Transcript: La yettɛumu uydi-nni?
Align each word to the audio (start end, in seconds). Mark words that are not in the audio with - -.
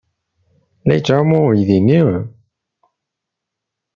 La 0.85 0.93
yettɛumu 0.97 1.39
uydi-nni? 1.47 2.01